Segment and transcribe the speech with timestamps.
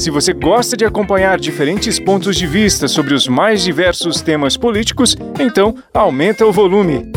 [0.00, 5.14] Se você gosta de acompanhar diferentes pontos de vista sobre os mais diversos temas políticos,
[5.38, 7.12] então aumenta o volume.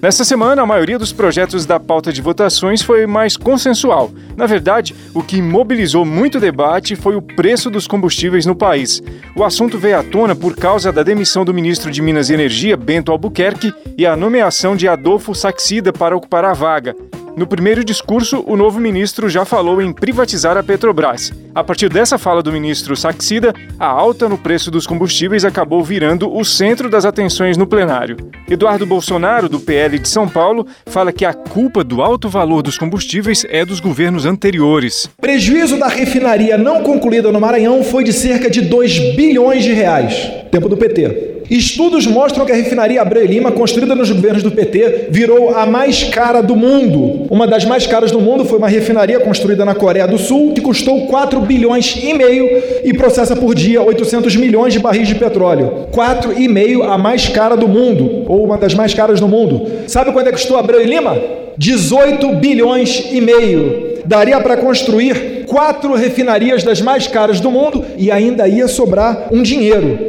[0.00, 4.12] Nessa semana, a maioria dos projetos da pauta de votações foi mais consensual.
[4.36, 9.02] Na verdade, o que mobilizou muito debate foi o preço dos combustíveis no país.
[9.34, 12.76] O assunto veio à tona por causa da demissão do ministro de Minas e Energia,
[12.76, 16.94] Bento Albuquerque, e a nomeação de Adolfo Saxida para ocupar a vaga.
[17.36, 21.32] No primeiro discurso, o novo ministro já falou em privatizar a Petrobras.
[21.54, 26.30] A partir dessa fala do ministro Saxida, a alta no preço dos combustíveis acabou virando
[26.30, 28.16] o centro das atenções no plenário.
[28.48, 32.76] Eduardo Bolsonaro, do PL de São Paulo, fala que a culpa do alto valor dos
[32.76, 35.08] combustíveis é dos governos anteriores.
[35.20, 40.30] Prejuízo da refinaria não concluída no Maranhão foi de cerca de 2 bilhões de reais.
[40.50, 41.29] Tempo do PT.
[41.50, 45.66] Estudos mostram que a refinaria Abreu e Lima, construída nos governos do PT, virou a
[45.66, 47.26] mais cara do mundo.
[47.28, 50.60] Uma das mais caras do mundo foi uma refinaria construída na Coreia do Sul, que
[50.60, 55.88] custou 4 bilhões e meio e processa por dia 800 milhões de barris de petróleo.
[55.92, 59.66] 4,5 a mais cara do mundo, ou uma das mais caras do mundo.
[59.88, 61.18] Sabe quanto é que custou Abreu e Lima?
[61.58, 63.90] 18 bilhões e meio.
[64.04, 69.42] Daria para construir quatro refinarias das mais caras do mundo e ainda ia sobrar um
[69.42, 70.06] dinheiro.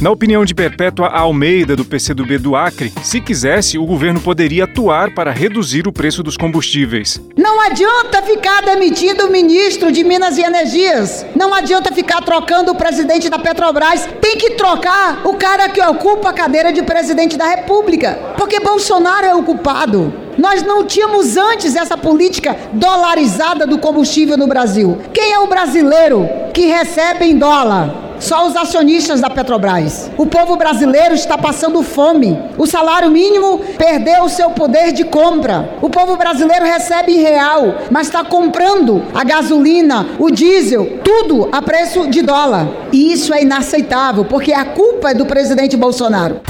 [0.00, 5.10] Na opinião de Perpétua Almeida, do PCdoB do Acre, se quisesse, o governo poderia atuar
[5.10, 7.20] para reduzir o preço dos combustíveis.
[7.36, 11.26] Não adianta ficar demitindo o ministro de Minas e Energias.
[11.36, 14.08] Não adianta ficar trocando o presidente da Petrobras.
[14.22, 18.18] Tem que trocar o cara que ocupa a cadeira de presidente da República.
[18.38, 20.14] Porque Bolsonaro é o culpado.
[20.38, 24.96] Nós não tínhamos antes essa política dolarizada do combustível no Brasil.
[25.12, 27.99] Quem é o brasileiro que recebe em dólar?
[28.20, 30.10] Só os acionistas da Petrobras.
[30.18, 32.38] O povo brasileiro está passando fome.
[32.58, 35.70] O salário mínimo perdeu o seu poder de compra.
[35.80, 41.62] O povo brasileiro recebe em real, mas está comprando a gasolina, o diesel, tudo a
[41.62, 42.68] preço de dólar.
[42.92, 46.42] E isso é inaceitável, porque a culpa é do presidente Bolsonaro.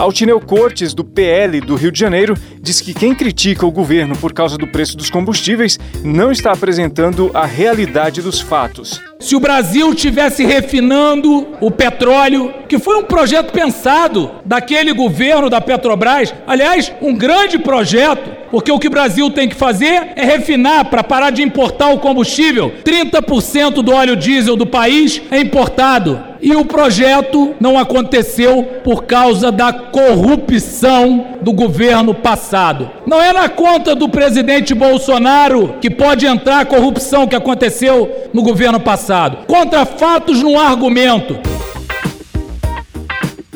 [0.00, 4.32] Altineu Cortes, do PL do Rio de Janeiro, diz que quem critica o governo por
[4.32, 9.00] causa do preço dos combustíveis não está apresentando a realidade dos fatos.
[9.18, 15.60] Se o Brasil tivesse refinando o petróleo, que foi um projeto pensado daquele governo da
[15.60, 20.86] Petrobras, aliás, um grande projeto, porque o que o Brasil tem que fazer é refinar
[20.86, 22.72] para parar de importar o combustível.
[22.84, 26.30] 30% do óleo diesel do país é importado.
[26.42, 32.90] E o projeto não aconteceu por causa da corrupção do governo passado.
[33.06, 38.42] Não é na conta do presidente Bolsonaro que pode entrar a corrupção que aconteceu no
[38.42, 39.46] governo passado.
[39.46, 41.59] Contra fatos no argumento.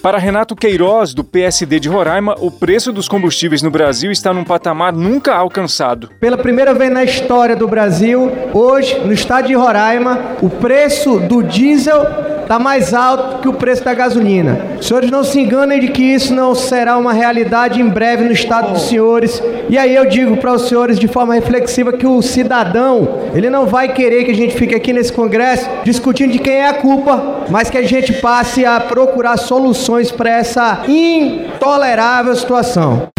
[0.04, 4.44] Para Renato Queiroz, do PSD de Roraima, o preço dos combustíveis no Brasil está num
[4.44, 6.10] patamar nunca alcançado.
[6.20, 11.42] Pela primeira vez na história do Brasil, hoje, no estado de Roraima, o preço do
[11.42, 14.78] diesel está mais alto que o preço da gasolina.
[14.80, 18.72] Senhores não se enganem de que isso não será uma realidade em breve no estado
[18.72, 19.42] dos senhores.
[19.68, 23.66] E aí eu digo para os senhores de forma reflexiva que o cidadão, ele não
[23.66, 27.44] vai querer que a gente fique aqui nesse congresso discutindo de quem é a culpa,
[27.48, 33.13] mas que a gente passe a procurar soluções para essa intolerável situação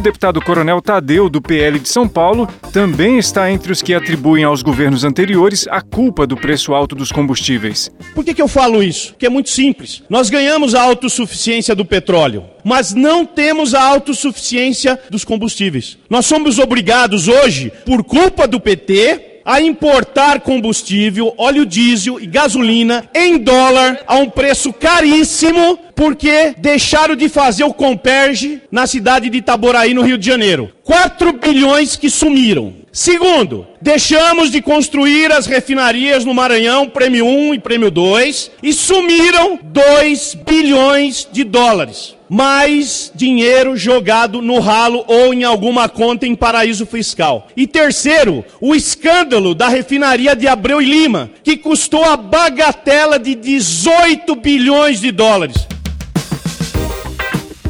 [0.00, 4.62] deputado Coronel Tadeu, do PL de São Paulo, também está entre os que atribuem aos
[4.62, 7.90] governos anteriores a culpa do preço alto dos combustíveis.
[8.14, 9.14] Por que, que eu falo isso?
[9.18, 10.02] Que é muito simples.
[10.10, 15.98] Nós ganhamos a autossuficiência do petróleo, mas não temos a autossuficiência dos combustíveis.
[16.08, 23.08] Nós somos obrigados hoje, por culpa do PT, a importar combustível, óleo diesel e gasolina
[23.14, 29.38] em dólar a um preço caríssimo, porque deixaram de fazer o comperge na cidade de
[29.38, 30.72] Itaboraí, no Rio de Janeiro.
[30.82, 32.72] 4 bilhões que sumiram.
[32.90, 39.58] Segundo, deixamos de construir as refinarias no Maranhão, Prêmio 1 e Prêmio 2, e sumiram
[39.62, 42.13] 2 bilhões de dólares.
[42.28, 47.48] Mais dinheiro jogado no ralo ou em alguma conta em paraíso fiscal.
[47.56, 53.34] E terceiro, o escândalo da refinaria de Abreu e Lima, que custou a bagatela de
[53.34, 55.66] 18 bilhões de dólares.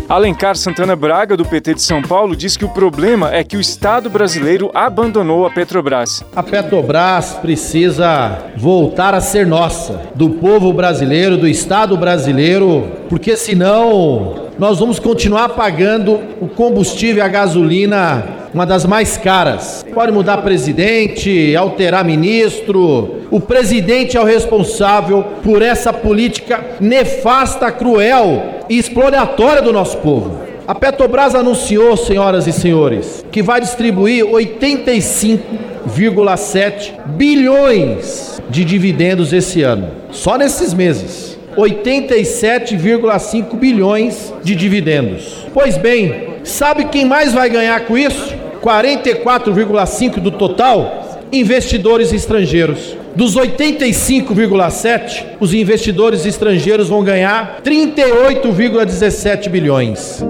[0.09, 3.61] Alencar Santana Braga, do PT de São Paulo, diz que o problema é que o
[3.61, 6.23] Estado brasileiro abandonou a Petrobras.
[6.37, 14.44] A Petrobras precisa voltar a ser nossa, do povo brasileiro, do Estado brasileiro, porque senão
[14.59, 19.85] nós vamos continuar pagando o combustível a gasolina uma das mais caras.
[19.93, 23.23] Pode mudar presidente, alterar ministro.
[23.33, 30.39] O presidente é o responsável por essa política nefasta, cruel e exploratória do nosso povo.
[30.69, 39.91] A Petrobras anunciou, senhoras e senhores, que vai distribuir 85,7 bilhões de dividendos esse ano,
[40.11, 41.33] só nesses meses.
[41.56, 45.47] 87,5 bilhões de dividendos.
[45.53, 48.35] Pois bem, sabe quem mais vai ganhar com isso?
[48.62, 52.97] 44,5 do total, investidores estrangeiros.
[53.15, 60.25] Dos 85,7, os investidores estrangeiros vão ganhar 38,17 bilhões.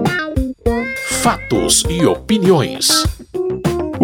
[1.23, 3.14] Fatos e opiniões.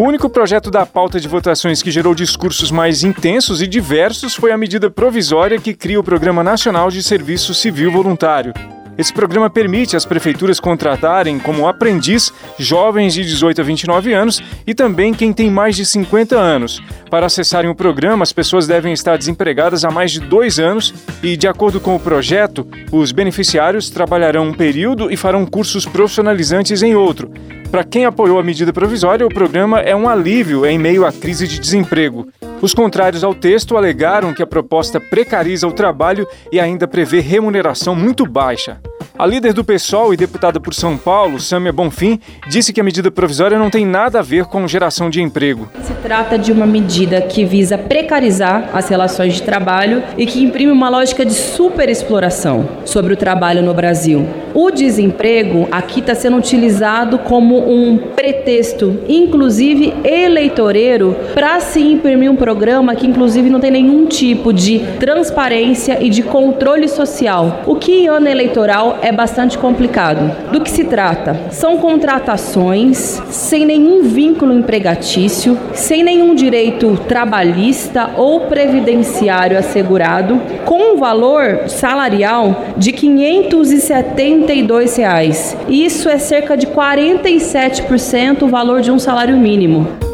[0.01, 4.51] O único projeto da pauta de votações que gerou discursos mais intensos e diversos foi
[4.51, 8.55] a medida provisória que cria o Programa Nacional de Serviço Civil Voluntário.
[9.01, 14.75] Esse programa permite às prefeituras contratarem como aprendiz jovens de 18 a 29 anos e
[14.75, 16.83] também quem tem mais de 50 anos.
[17.09, 20.93] Para acessarem o programa, as pessoas devem estar desempregadas há mais de dois anos
[21.23, 26.83] e, de acordo com o projeto, os beneficiários trabalharão um período e farão cursos profissionalizantes
[26.83, 27.33] em outro.
[27.71, 31.49] Para quem apoiou a medida provisória, o programa é um alívio em meio à crise
[31.49, 32.29] de desemprego.
[32.63, 37.97] Os contrários ao texto alegaram que a proposta precariza o trabalho e ainda prevê remuneração
[37.97, 38.79] muito baixa.
[39.21, 42.19] A líder do PSOL e deputada por São Paulo, Sâmia Bonfim,
[42.49, 45.69] disse que a medida provisória não tem nada a ver com geração de emprego.
[45.83, 50.73] Se trata de uma medida que visa precarizar as relações de trabalho e que imprime
[50.73, 54.27] uma lógica de superexploração sobre o trabalho no Brasil.
[54.55, 62.37] O desemprego aqui está sendo utilizado como um pretexto, inclusive eleitoreiro, para se imprimir um
[62.51, 67.93] programa que, inclusive, não tem nenhum tipo de transparência e de controle social, o que
[67.93, 70.51] em ano eleitoral é bastante complicado.
[70.51, 71.43] Do que se trata?
[71.53, 80.97] São contratações sem nenhum vínculo empregatício, sem nenhum direito trabalhista ou previdenciário assegurado, com um
[80.97, 85.57] valor salarial de 572 reais.
[85.69, 90.10] Isso é cerca de 47% o valor de um salário mínimo.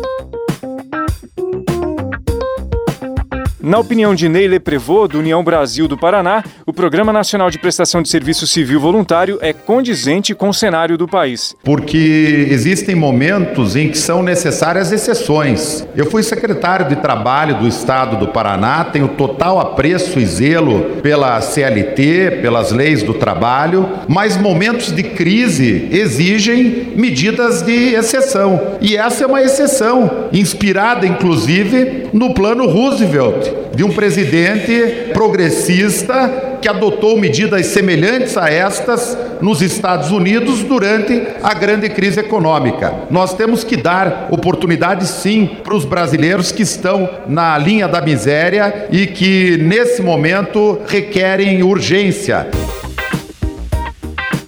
[3.66, 8.00] Na opinião de Neile Prevô, do União Brasil do Paraná, o Programa Nacional de Prestação
[8.00, 11.52] de Serviço Civil Voluntário é condizente com o cenário do país.
[11.64, 15.84] Porque existem momentos em que são necessárias exceções.
[15.96, 21.40] Eu fui secretário de Trabalho do Estado do Paraná, tenho total apreço e zelo pela
[21.40, 28.76] CLT, pelas leis do trabalho, mas momentos de crise exigem medidas de exceção.
[28.80, 36.68] E essa é uma exceção, inspirada inclusive no Plano Roosevelt de um presidente progressista que
[36.68, 42.92] adotou medidas semelhantes a estas nos Estados Unidos durante a grande crise econômica.
[43.10, 48.88] Nós temos que dar oportunidade, sim, para os brasileiros que estão na linha da miséria
[48.90, 52.48] e que, nesse momento, requerem urgência.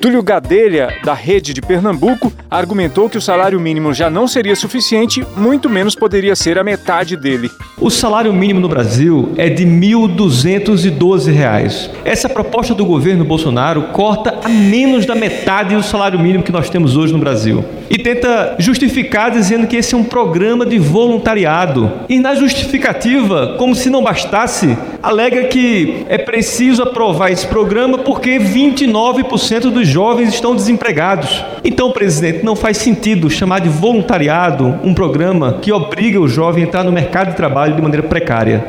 [0.01, 5.27] Túlio Gadelha, da Rede de Pernambuco, argumentou que o salário mínimo já não seria suficiente,
[5.37, 7.51] muito menos poderia ser a metade dele.
[7.81, 11.91] O salário mínimo no Brasil é de R$ 1.212.
[12.05, 16.71] Essa proposta do governo Bolsonaro corta a menos da metade do salário mínimo que nós
[16.71, 17.65] temos hoje no Brasil.
[17.91, 21.91] E tenta justificar dizendo que esse é um programa de voluntariado.
[22.09, 28.39] E na justificativa, como se não bastasse, alega que é preciso aprovar esse programa porque
[28.39, 31.43] 29% dos jovens estão desempregados.
[31.65, 36.67] Então, presidente, não faz sentido chamar de voluntariado um programa que obriga o jovem a
[36.67, 38.67] entrar no mercado de trabalho de maneira precária.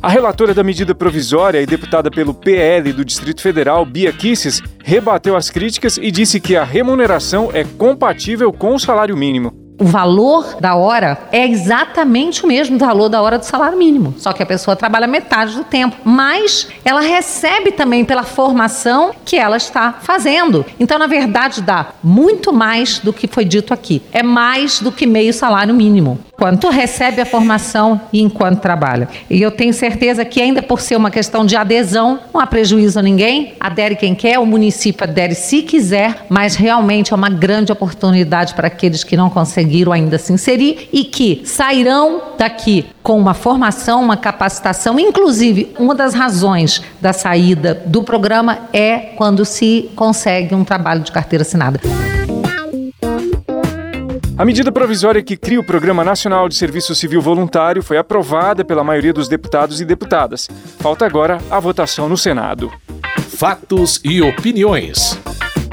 [0.00, 5.36] A relatora da medida provisória e deputada pelo PL do Distrito Federal, Bia Kisses, rebateu
[5.36, 10.56] as críticas e disse que a remuneração é compatível com o salário mínimo o valor
[10.60, 14.46] da hora é exatamente o mesmo valor da hora do salário mínimo, só que a
[14.46, 20.66] pessoa trabalha metade do tempo, mas ela recebe também pela formação que ela está fazendo.
[20.80, 24.02] Então, na verdade, dá muito mais do que foi dito aqui.
[24.12, 26.18] É mais do que meio salário mínimo.
[26.38, 29.08] Enquanto recebe a formação e enquanto trabalha.
[29.28, 32.96] E eu tenho certeza que ainda por ser uma questão de adesão, não há prejuízo
[32.96, 37.72] a ninguém, adere quem quer, o município adere se quiser, mas realmente é uma grande
[37.72, 43.34] oportunidade para aqueles que não conseguiram ainda se inserir e que sairão daqui com uma
[43.34, 50.54] formação, uma capacitação, inclusive uma das razões da saída do programa é quando se consegue
[50.54, 51.80] um trabalho de carteira assinada.
[54.38, 58.84] A medida provisória que cria o Programa Nacional de Serviço Civil Voluntário foi aprovada pela
[58.84, 60.48] maioria dos deputados e deputadas.
[60.78, 62.70] Falta agora a votação no Senado.
[63.36, 65.18] Fatos e opiniões.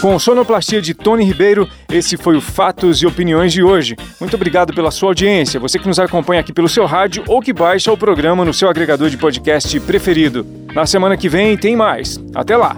[0.03, 3.95] Com sonoplastia de Tony Ribeiro, esse foi o Fatos e Opiniões de hoje.
[4.19, 7.53] Muito obrigado pela sua audiência, você que nos acompanha aqui pelo seu rádio ou que
[7.53, 10.45] baixa o programa no seu agregador de podcast preferido.
[10.75, 12.21] Na semana que vem tem mais.
[12.35, 12.77] Até lá!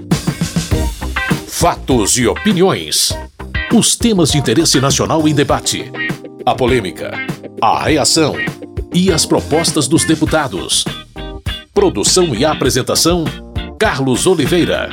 [1.49, 3.17] Fatos e Opiniões.
[3.73, 5.91] Os temas de interesse nacional em debate.
[6.45, 7.11] A polêmica,
[7.59, 8.37] a reação
[8.93, 10.85] e as propostas dos deputados.
[11.73, 13.25] Produção e apresentação:
[13.79, 14.91] Carlos Oliveira.